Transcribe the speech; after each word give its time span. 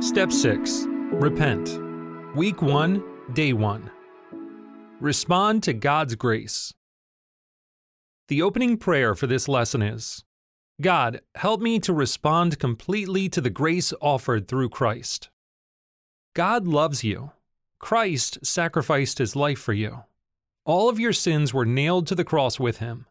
Step 0.00 0.30
6 0.30 0.86
Repent. 1.10 1.80
Week 2.36 2.62
1, 2.62 3.02
Day 3.32 3.52
1. 3.52 3.90
Respond 5.00 5.64
to 5.64 5.72
God's 5.72 6.14
grace. 6.14 6.72
The 8.28 8.40
opening 8.40 8.76
prayer 8.76 9.16
for 9.16 9.26
this 9.26 9.48
lesson 9.48 9.82
is 9.82 10.24
God, 10.80 11.20
help 11.34 11.60
me 11.60 11.80
to 11.80 11.92
respond 11.92 12.60
completely 12.60 13.28
to 13.28 13.40
the 13.40 13.50
grace 13.50 13.92
offered 14.00 14.46
through 14.46 14.68
Christ. 14.68 15.30
God 16.32 16.68
loves 16.68 17.02
you. 17.02 17.32
Christ 17.80 18.38
sacrificed 18.46 19.18
his 19.18 19.34
life 19.34 19.58
for 19.58 19.72
you. 19.72 20.04
All 20.64 20.88
of 20.88 21.00
your 21.00 21.12
sins 21.12 21.52
were 21.52 21.66
nailed 21.66 22.06
to 22.06 22.14
the 22.14 22.22
cross 22.22 22.60
with 22.60 22.78
him. 22.78 23.06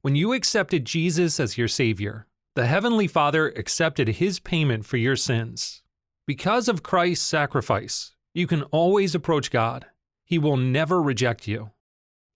When 0.00 0.16
you 0.16 0.32
accepted 0.32 0.86
Jesus 0.86 1.38
as 1.38 1.58
your 1.58 1.68
Savior, 1.68 2.26
the 2.54 2.66
Heavenly 2.66 3.06
Father 3.06 3.48
accepted 3.50 4.08
his 4.08 4.40
payment 4.40 4.86
for 4.86 4.96
your 4.96 5.16
sins. 5.16 5.82
Because 6.26 6.66
of 6.66 6.82
Christ's 6.82 7.24
sacrifice, 7.24 8.16
you 8.34 8.48
can 8.48 8.64
always 8.64 9.14
approach 9.14 9.52
God. 9.52 9.86
He 10.24 10.38
will 10.38 10.56
never 10.56 11.00
reject 11.00 11.46
you. 11.46 11.70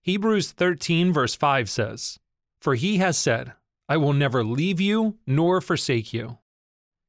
Hebrews 0.01 0.53
13, 0.53 1.11
verse 1.11 1.35
5 1.35 1.69
says, 1.69 2.17
For 2.61 2.75
he 2.75 2.97
has 2.97 3.17
said, 3.17 3.51
I 3.89 3.97
will 3.97 4.13
never 4.13 4.45
leave 4.45 4.79
you 4.79 5.17
nor 5.27 5.59
forsake 5.59 6.13
you. 6.13 6.37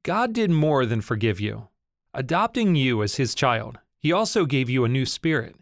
God 0.02 0.32
did 0.32 0.50
more 0.50 0.84
than 0.84 1.00
forgive 1.00 1.38
you. 1.38 1.68
Adopting 2.12 2.74
you 2.74 3.00
as 3.04 3.14
his 3.14 3.36
child, 3.36 3.78
he 3.96 4.10
also 4.10 4.44
gave 4.44 4.68
you 4.68 4.84
a 4.84 4.88
new 4.88 5.06
spirit. 5.06 5.54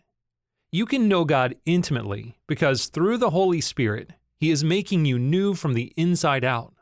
You 0.73 0.87
can 0.87 1.07
know 1.07 1.27
God 1.27 1.55
intimately 1.67 2.39
because 2.47 2.87
through 2.87 3.19
the 3.19 3.31
Holy 3.31 3.61
Spirit, 3.61 4.15
he 4.39 4.51
is 4.51 4.65
making 4.65 5.05
you 5.05 5.19
new 5.19 5.55
from 5.55 5.75
the 5.75 5.93
inside 5.97 6.45
out. 6.45 6.73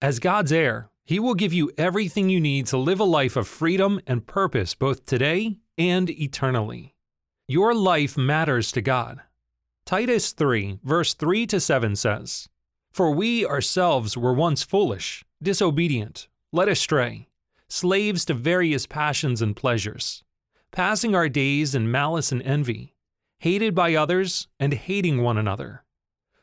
As 0.00 0.18
God's 0.18 0.52
heir, 0.52 0.88
he 1.04 1.20
will 1.20 1.34
give 1.34 1.52
you 1.52 1.70
everything 1.76 2.30
you 2.30 2.40
need 2.40 2.66
to 2.66 2.78
live 2.78 2.98
a 2.98 3.04
life 3.04 3.36
of 3.36 3.46
freedom 3.46 4.00
and 4.06 4.26
purpose 4.26 4.74
both 4.74 5.04
today 5.04 5.58
and 5.76 6.08
eternally. 6.08 6.94
Your 7.46 7.74
life 7.74 8.16
matters 8.16 8.72
to 8.72 8.80
God. 8.80 9.20
Titus 9.84 10.32
3, 10.32 10.78
verse 10.82 11.12
3 11.12 11.46
to 11.48 11.60
7 11.60 11.94
says, 11.94 12.48
For 12.90 13.10
we 13.10 13.44
ourselves 13.44 14.16
were 14.16 14.32
once 14.32 14.62
foolish, 14.62 15.26
disobedient, 15.42 16.26
led 16.52 16.68
astray, 16.68 17.28
slaves 17.68 18.24
to 18.24 18.34
various 18.34 18.86
passions 18.86 19.42
and 19.42 19.54
pleasures, 19.54 20.24
passing 20.70 21.14
our 21.14 21.28
days 21.28 21.74
in 21.74 21.90
malice 21.90 22.32
and 22.32 22.40
envy, 22.42 22.94
hated 23.40 23.74
by 23.74 23.94
others 23.94 24.48
and 24.58 24.72
hating 24.72 25.20
one 25.20 25.36
another. 25.36 25.84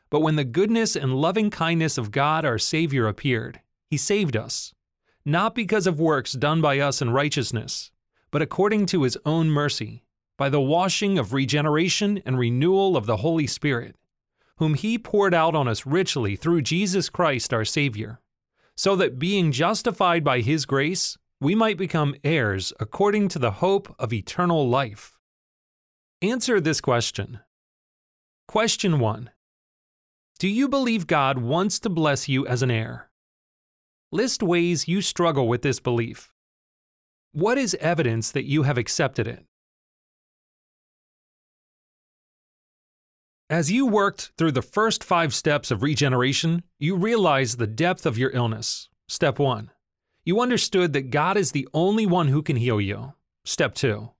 But 0.08 0.20
when 0.20 0.36
the 0.36 0.44
goodness 0.44 0.94
and 0.94 1.16
loving 1.16 1.50
kindness 1.50 1.98
of 1.98 2.12
God 2.12 2.44
our 2.44 2.58
Savior 2.58 3.08
appeared, 3.08 3.61
He 3.92 3.98
saved 3.98 4.38
us, 4.38 4.72
not 5.22 5.54
because 5.54 5.86
of 5.86 6.00
works 6.00 6.32
done 6.32 6.62
by 6.62 6.78
us 6.78 7.02
in 7.02 7.10
righteousness, 7.10 7.90
but 8.30 8.40
according 8.40 8.86
to 8.86 9.02
His 9.02 9.18
own 9.26 9.50
mercy 9.50 10.02
by 10.38 10.48
the 10.48 10.62
washing 10.62 11.18
of 11.18 11.34
regeneration 11.34 12.22
and 12.24 12.38
renewal 12.38 12.96
of 12.96 13.04
the 13.04 13.18
Holy 13.18 13.46
Spirit, 13.46 13.96
whom 14.56 14.72
He 14.72 14.96
poured 14.96 15.34
out 15.34 15.54
on 15.54 15.68
us 15.68 15.84
richly 15.84 16.36
through 16.36 16.62
Jesus 16.62 17.10
Christ 17.10 17.52
our 17.52 17.66
Savior, 17.66 18.18
so 18.74 18.96
that 18.96 19.18
being 19.18 19.52
justified 19.52 20.24
by 20.24 20.40
His 20.40 20.64
grace, 20.64 21.18
we 21.38 21.54
might 21.54 21.76
become 21.76 22.14
heirs 22.24 22.72
according 22.80 23.28
to 23.28 23.38
the 23.38 23.60
hope 23.60 23.94
of 23.98 24.10
eternal 24.10 24.66
life. 24.66 25.18
Answer 26.22 26.62
this 26.62 26.80
question. 26.80 27.40
Question 28.48 28.98
1. 28.98 29.28
Do 30.38 30.48
you 30.48 30.66
believe 30.66 31.06
God 31.06 31.36
wants 31.36 31.78
to 31.80 31.90
bless 31.90 32.26
you 32.26 32.46
as 32.46 32.62
an 32.62 32.70
heir? 32.70 33.10
List 34.14 34.42
ways 34.42 34.86
you 34.86 35.00
struggle 35.00 35.48
with 35.48 35.62
this 35.62 35.80
belief. 35.80 36.34
What 37.32 37.56
is 37.56 37.74
evidence 37.80 38.30
that 38.32 38.44
you 38.44 38.64
have 38.64 38.76
accepted 38.76 39.26
it? 39.26 39.46
As 43.48 43.72
you 43.72 43.86
worked 43.86 44.32
through 44.36 44.52
the 44.52 44.60
first 44.60 45.02
five 45.02 45.32
steps 45.32 45.70
of 45.70 45.82
regeneration, 45.82 46.62
you 46.78 46.94
realized 46.94 47.58
the 47.58 47.66
depth 47.66 48.04
of 48.04 48.18
your 48.18 48.30
illness. 48.32 48.90
Step 49.08 49.38
1. 49.38 49.70
You 50.26 50.42
understood 50.42 50.92
that 50.92 51.10
God 51.10 51.38
is 51.38 51.52
the 51.52 51.66
only 51.72 52.04
one 52.04 52.28
who 52.28 52.42
can 52.42 52.56
heal 52.56 52.82
you. 52.82 53.14
Step 53.46 53.74
2. 53.74 54.10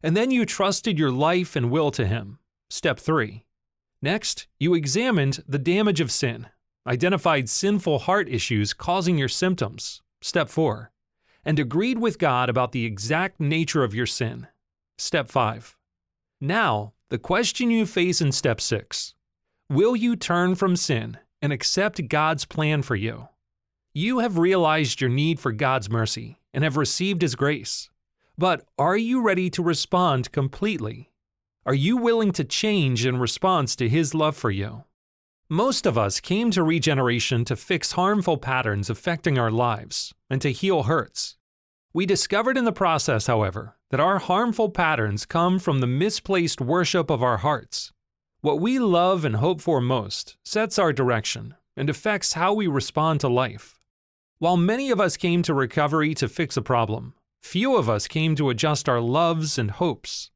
And 0.00 0.16
then 0.16 0.30
you 0.30 0.46
trusted 0.46 0.96
your 0.96 1.10
life 1.10 1.56
and 1.56 1.72
will 1.72 1.90
to 1.90 2.06
Him. 2.06 2.38
Step 2.68 3.00
3. 3.00 3.44
Next, 4.00 4.46
you 4.60 4.74
examined 4.74 5.42
the 5.48 5.58
damage 5.58 6.00
of 6.00 6.12
sin, 6.12 6.46
identified 6.86 7.48
sinful 7.48 8.00
heart 8.00 8.28
issues 8.28 8.72
causing 8.72 9.18
your 9.18 9.28
symptoms. 9.28 10.02
Step 10.20 10.48
4. 10.48 10.90
And 11.44 11.58
agreed 11.58 11.98
with 11.98 12.18
God 12.18 12.48
about 12.48 12.72
the 12.72 12.84
exact 12.84 13.40
nature 13.40 13.84
of 13.84 13.94
your 13.94 14.06
sin. 14.06 14.46
Step 14.98 15.28
5. 15.28 15.76
Now, 16.40 16.92
the 17.08 17.18
question 17.18 17.70
you 17.70 17.86
face 17.86 18.20
in 18.20 18.32
step 18.32 18.60
6 18.60 19.14
Will 19.68 19.96
you 19.96 20.16
turn 20.16 20.54
from 20.54 20.76
sin 20.76 21.18
and 21.40 21.52
accept 21.52 22.08
God's 22.08 22.44
plan 22.44 22.82
for 22.82 22.96
you? 22.96 23.28
You 23.92 24.20
have 24.20 24.38
realized 24.38 25.00
your 25.00 25.10
need 25.10 25.40
for 25.40 25.52
God's 25.52 25.90
mercy 25.90 26.38
and 26.54 26.64
have 26.64 26.76
received 26.76 27.22
His 27.22 27.34
grace. 27.34 27.90
But 28.38 28.64
are 28.78 28.96
you 28.96 29.22
ready 29.22 29.50
to 29.50 29.62
respond 29.62 30.32
completely? 30.32 31.10
Are 31.66 31.74
you 31.74 31.96
willing 31.96 32.32
to 32.32 32.44
change 32.44 33.04
in 33.04 33.18
response 33.18 33.76
to 33.76 33.88
His 33.88 34.14
love 34.14 34.36
for 34.36 34.50
you? 34.50 34.84
Most 35.52 35.84
of 35.84 35.98
us 35.98 36.20
came 36.20 36.52
to 36.52 36.62
regeneration 36.62 37.44
to 37.46 37.56
fix 37.56 37.90
harmful 37.92 38.36
patterns 38.36 38.88
affecting 38.88 39.36
our 39.36 39.50
lives 39.50 40.14
and 40.30 40.40
to 40.42 40.52
heal 40.52 40.84
hurts. 40.84 41.38
We 41.92 42.06
discovered 42.06 42.56
in 42.56 42.66
the 42.66 42.70
process, 42.70 43.26
however, 43.26 43.74
that 43.90 43.98
our 43.98 44.20
harmful 44.20 44.68
patterns 44.68 45.26
come 45.26 45.58
from 45.58 45.80
the 45.80 45.88
misplaced 45.88 46.60
worship 46.60 47.10
of 47.10 47.20
our 47.20 47.38
hearts. 47.38 47.90
What 48.42 48.60
we 48.60 48.78
love 48.78 49.24
and 49.24 49.34
hope 49.34 49.60
for 49.60 49.80
most 49.80 50.36
sets 50.44 50.78
our 50.78 50.92
direction 50.92 51.56
and 51.76 51.90
affects 51.90 52.34
how 52.34 52.54
we 52.54 52.68
respond 52.68 53.18
to 53.22 53.28
life. 53.28 53.80
While 54.38 54.56
many 54.56 54.92
of 54.92 55.00
us 55.00 55.16
came 55.16 55.42
to 55.42 55.52
recovery 55.52 56.14
to 56.14 56.28
fix 56.28 56.56
a 56.56 56.62
problem, 56.62 57.14
few 57.42 57.76
of 57.76 57.90
us 57.90 58.06
came 58.06 58.36
to 58.36 58.50
adjust 58.50 58.88
our 58.88 59.00
loves 59.00 59.58
and 59.58 59.72
hopes. 59.72 60.30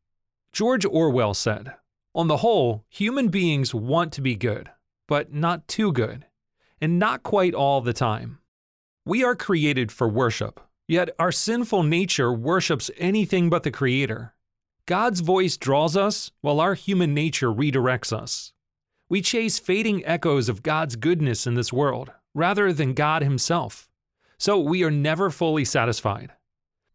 George 0.53 0.85
Orwell 0.85 1.35
said, 1.35 1.73
On 2.17 2.27
the 2.27 2.39
whole, 2.39 2.85
human 2.89 3.29
beings 3.29 3.73
want 3.73 4.13
to 4.15 4.21
be 4.21 4.35
good, 4.35 4.71
but 5.09 5.33
not 5.33 5.69
too 5.69 5.93
good, 5.93 6.27
and 6.81 6.99
not 6.99 7.23
quite 7.23 7.55
all 7.55 7.81
the 7.81 7.93
time. 7.93 8.39
We 9.07 9.23
are 9.25 9.37
created 9.37 9.93
for 9.93 10.09
worship, 10.09 10.61
Yet 10.87 11.15
our 11.19 11.33
sinful 11.33 11.83
nature 11.85 12.33
worships 12.33 12.91
anything 12.99 13.49
but 13.49 13.63
the 13.63 13.71
Creator. 13.71 14.35
God's 14.87 15.21
voice 15.21 15.57
draws 15.57 15.97
us, 15.97 16.31
while 16.43 16.61
our 16.61 16.75
human 16.75 17.15
nature 17.15 17.49
redirects 17.49 18.13
us. 18.13 18.53
We 19.09 19.23
chase 19.23 19.59
fading 19.59 20.05
echoes 20.05 20.51
of 20.51 20.63
God's 20.63 20.97
goodness 20.97 21.47
in 21.47 21.55
this 21.55 21.73
world, 21.73 22.13
rather 22.35 22.71
than 22.73 22.93
God 22.93 23.23
Himself. 23.23 23.89
So 24.39 24.59
we 24.59 24.85
are 24.85 24.91
never 24.91 25.31
fully 25.31 25.65
satisfied. 25.65 26.33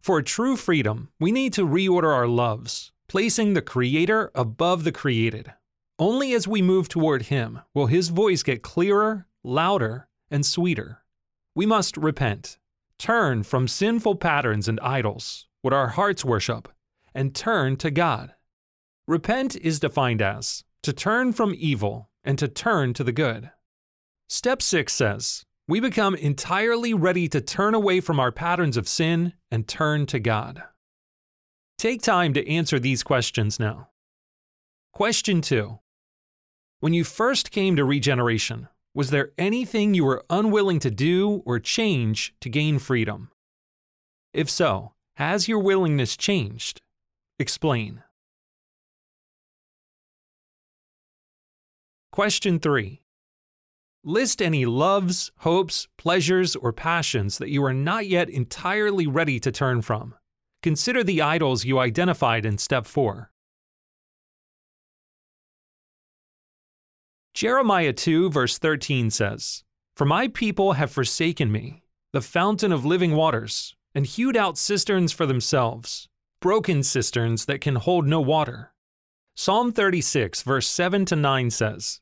For 0.01 0.21
true 0.21 0.55
freedom, 0.55 1.09
we 1.19 1.31
need 1.31 1.53
to 1.53 1.65
reorder 1.65 2.13
our 2.13 2.27
loves, 2.27 2.91
placing 3.07 3.53
the 3.53 3.61
Creator 3.61 4.29
above 4.35 4.83
the 4.83 4.91
created. 4.91 5.53
Only 5.99 6.33
as 6.33 6.47
we 6.47 6.61
move 6.61 6.87
toward 6.87 7.23
Him 7.23 7.59
will 7.73 7.87
His 7.87 8.07
voice 8.07 8.41
get 8.41 8.61
clearer, 8.61 9.27
louder, 9.43 10.07
and 10.31 10.45
sweeter. 10.45 11.03
We 11.53 11.65
must 11.65 11.97
repent 11.97 12.57
turn 12.97 13.43
from 13.43 13.67
sinful 13.67 14.15
patterns 14.15 14.67
and 14.67 14.79
idols, 14.81 15.47
what 15.61 15.73
our 15.73 15.89
hearts 15.89 16.23
worship, 16.25 16.67
and 17.13 17.33
turn 17.33 17.77
to 17.77 17.91
God. 17.91 18.33
Repent 19.07 19.55
is 19.55 19.79
defined 19.79 20.21
as 20.21 20.63
to 20.83 20.93
turn 20.93 21.33
from 21.33 21.55
evil 21.57 22.09
and 22.23 22.37
to 22.39 22.47
turn 22.47 22.93
to 22.93 23.03
the 23.03 23.13
good. 23.13 23.51
Step 24.27 24.61
6 24.61 24.93
says, 24.93 25.43
we 25.69 25.79
become 25.79 26.15
entirely 26.15 26.95
ready 26.95 27.27
to 27.27 27.39
turn 27.39 27.75
away 27.75 28.01
from 28.01 28.19
our 28.19 28.31
patterns 28.31 28.75
of 28.75 28.87
sin 28.87 29.33
and 29.51 29.67
turn 29.67 30.05
to 30.07 30.19
God. 30.19 30.63
Take 31.77 32.01
time 32.01 32.33
to 32.33 32.49
answer 32.49 32.79
these 32.79 33.03
questions 33.03 33.59
now. 33.59 33.89
Question 34.93 35.41
2 35.41 35.79
When 36.81 36.93
you 36.93 37.03
first 37.03 37.51
came 37.51 37.75
to 37.75 37.83
regeneration, 37.83 38.69
was 38.93 39.09
there 39.09 39.31
anything 39.37 39.93
you 39.93 40.05
were 40.05 40.23
unwilling 40.29 40.79
to 40.79 40.89
do 40.89 41.43
or 41.45 41.59
change 41.59 42.33
to 42.39 42.49
gain 42.49 42.79
freedom? 42.79 43.31
If 44.33 44.49
so, 44.49 44.93
has 45.15 45.49
your 45.49 45.59
willingness 45.59 46.15
changed? 46.15 46.81
Explain. 47.37 48.03
Question 52.13 52.59
3. 52.59 53.01
List 54.05 54.41
any 54.41 54.65
loves, 54.65 55.33
hopes, 55.39 55.89
pleasures, 55.97 56.55
or 56.55 56.71
passions 56.71 57.39
that 57.39 57.49
you 57.49 57.61
are 57.65 57.73
not 57.73 58.07
yet 58.07 58.29
entirely 58.29 59.05
ready 59.05 59.37
to 59.41 59.51
turn 59.51 59.81
from. 59.81 60.15
Consider 60.63 61.03
the 61.03 61.21
idols 61.21 61.65
you 61.65 61.77
identified 61.77 62.45
in 62.45 62.57
step 62.57 62.85
4. 62.85 63.29
Jeremiah 67.39 67.93
2, 67.93 68.31
verse 68.31 68.57
13 68.57 69.09
says, 69.11 69.63
For 69.95 70.03
my 70.03 70.27
people 70.27 70.73
have 70.73 70.91
forsaken 70.91 71.49
me, 71.49 71.83
the 72.11 72.19
fountain 72.19 72.73
of 72.73 72.83
living 72.83 73.15
waters, 73.15 73.77
and 73.95 74.05
hewed 74.05 74.35
out 74.35 74.57
cisterns 74.57 75.13
for 75.13 75.25
themselves, 75.25 76.09
broken 76.41 76.83
cisterns 76.83 77.45
that 77.45 77.61
can 77.61 77.75
hold 77.75 78.05
no 78.05 78.19
water. 78.19 78.73
Psalm 79.37 79.71
36, 79.71 80.41
verse 80.41 80.67
7 80.67 81.05
to 81.05 81.15
9 81.15 81.49
says, 81.49 82.01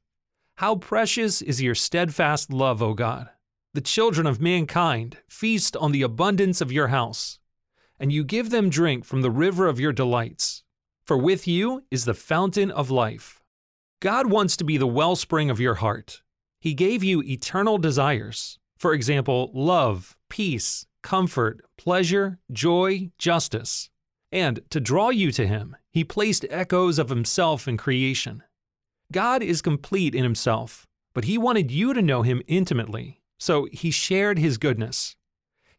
How 0.56 0.75
precious 0.75 1.44
is 1.44 1.62
your 1.62 1.75
steadfast 1.75 2.51
love, 2.51 2.81
O 2.81 2.95
God! 2.95 3.30
The 3.75 3.81
children 3.81 4.25
of 4.25 4.42
mankind 4.42 5.18
feast 5.30 5.78
on 5.78 5.92
the 5.92 6.01
abundance 6.01 6.62
of 6.62 6.72
your 6.72 6.88
house, 6.88 7.38
and 8.00 8.12
you 8.12 8.24
give 8.24 8.50
them 8.50 8.72
drink 8.72 9.06
from 9.06 9.22
the 9.22 9.30
river 9.30 9.68
of 9.68 9.80
your 9.80 9.94
delights. 9.94 10.63
For 11.06 11.16
with 11.16 11.48
you 11.48 11.83
is 11.92 12.06
the 12.06 12.16
fountain 12.16 12.72
of 12.72 12.90
life. 12.90 13.37
God 13.99 14.27
wants 14.27 14.55
to 14.57 14.63
be 14.63 14.77
the 14.77 14.85
wellspring 14.85 15.49
of 15.49 15.59
your 15.59 15.75
heart. 15.75 16.21
He 16.59 16.75
gave 16.75 17.03
you 17.03 17.23
eternal 17.23 17.79
desires. 17.79 18.59
For 18.77 18.94
example, 18.94 19.49
love, 19.55 20.15
peace, 20.29 20.85
comfort, 21.01 21.61
pleasure, 21.77 22.38
joy, 22.51 23.09
justice. 23.17 23.89
And 24.31 24.59
to 24.69 24.79
draw 24.79 25.09
you 25.09 25.31
to 25.31 25.47
Him, 25.47 25.75
He 25.91 26.03
placed 26.03 26.45
echoes 26.51 26.99
of 26.99 27.09
Himself 27.09 27.67
in 27.67 27.75
creation. 27.75 28.44
God 29.11 29.41
is 29.41 29.63
complete 29.63 30.13
in 30.13 30.21
Himself, 30.21 30.85
but 31.15 31.23
He 31.23 31.39
wanted 31.39 31.71
you 31.71 31.95
to 31.95 32.01
know 32.01 32.21
Him 32.21 32.44
intimately, 32.45 33.21
so 33.39 33.67
He 33.71 33.89
shared 33.89 34.38
His 34.38 34.59
goodness. 34.59 35.15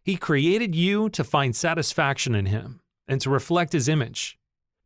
He 0.03 0.17
created 0.17 0.75
you 0.75 1.09
to 1.11 1.23
find 1.23 1.55
satisfaction 1.55 2.35
in 2.35 2.47
Him 2.47 2.81
and 3.07 3.21
to 3.21 3.31
reflect 3.31 3.73
His 3.73 3.89
image. 3.89 4.39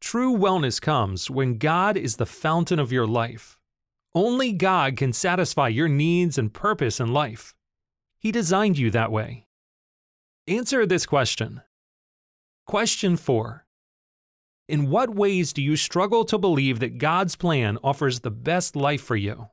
True 0.03 0.37
wellness 0.37 0.81
comes 0.81 1.31
when 1.31 1.59
God 1.59 1.97
is 1.97 2.17
the 2.17 2.27
fountain 2.27 2.81
of 2.81 2.91
your 2.91 3.07
life. 3.07 3.57
Only 4.17 4.53
God 4.53 4.97
can 4.97 5.13
satisfy 5.13 5.69
your 5.69 5.87
needs 5.87 6.37
and 6.37 6.53
purpose 6.53 6.99
in 6.99 7.13
life. 7.13 7.55
He 8.19 8.33
designed 8.33 8.77
you 8.77 8.91
that 8.91 9.13
way. 9.13 9.47
Answer 10.49 10.85
this 10.85 11.07
question. 11.07 11.63
Question 12.67 13.17
4. 13.17 13.65
In 14.69 14.91
what 14.91 15.15
ways 15.15 15.53
do 15.53 15.63
you 15.63 15.77
struggle 15.77 16.25
to 16.25 16.37
believe 16.37 16.81
that 16.81 16.99
God's 16.99 17.37
plan 17.37 17.79
offers 17.85 18.21
the 18.21 18.31
best 18.31 18.75
life 18.75 19.03
for 19.03 19.17
you? 19.17 19.51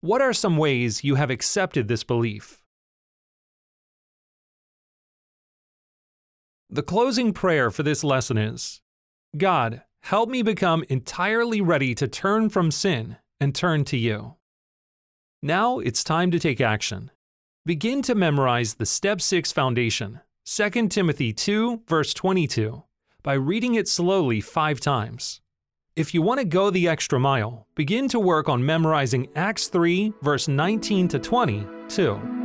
What 0.00 0.22
are 0.22 0.32
some 0.32 0.58
ways 0.58 1.02
you 1.02 1.16
have 1.16 1.28
accepted 1.28 1.88
this 1.88 2.04
belief? 2.04 2.62
The 6.70 6.84
closing 6.84 7.32
prayer 7.32 7.72
for 7.72 7.82
this 7.82 8.04
lesson 8.04 8.38
is 8.38 8.80
God, 9.36 9.82
help 10.00 10.28
me 10.28 10.42
become 10.42 10.84
entirely 10.88 11.60
ready 11.60 11.94
to 11.94 12.08
turn 12.08 12.48
from 12.48 12.70
sin 12.70 13.16
and 13.38 13.54
turn 13.54 13.84
to 13.86 13.96
you. 13.96 14.34
Now 15.42 15.78
it's 15.78 16.02
time 16.02 16.30
to 16.32 16.38
take 16.38 16.60
action. 16.60 17.10
Begin 17.64 18.02
to 18.02 18.14
memorize 18.14 18.74
the 18.74 18.86
Step 18.86 19.20
6 19.20 19.52
foundation, 19.52 20.20
2 20.46 20.88
Timothy 20.88 21.32
2, 21.32 21.82
verse 21.86 22.12
22, 22.12 22.82
by 23.22 23.34
reading 23.34 23.74
it 23.76 23.86
slowly 23.86 24.40
five 24.40 24.80
times. 24.80 25.40
If 25.94 26.12
you 26.12 26.22
want 26.22 26.40
to 26.40 26.46
go 26.46 26.70
the 26.70 26.88
extra 26.88 27.20
mile, 27.20 27.66
begin 27.74 28.08
to 28.08 28.18
work 28.18 28.48
on 28.48 28.64
memorizing 28.64 29.28
Acts 29.36 29.68
3, 29.68 30.12
verse 30.22 30.48
19 30.48 31.08
to 31.08 31.18
20, 31.18 31.66
too. 31.88 32.39